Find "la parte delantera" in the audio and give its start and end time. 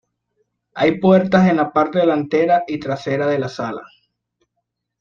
1.57-2.63